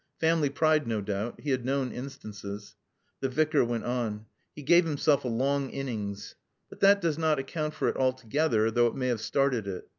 Family 0.19 0.49
pride, 0.49 0.87
no 0.87 0.99
doubt. 0.99 1.41
He 1.41 1.51
had 1.51 1.63
known 1.63 1.91
instances. 1.91 2.75
The 3.19 3.29
Vicar 3.29 3.63
went 3.63 3.83
on. 3.83 4.25
He 4.55 4.63
gave 4.63 4.83
himself 4.83 5.23
a 5.25 5.27
long 5.27 5.69
innings. 5.69 6.33
"But 6.71 6.79
that 6.79 7.01
does 7.01 7.19
not 7.19 7.37
account 7.37 7.75
for 7.75 7.87
it 7.87 7.95
altogether, 7.97 8.71
though 8.71 8.87
it 8.87 8.95
may 8.95 9.09
have 9.09 9.21
started 9.21 9.67
it. 9.67 9.87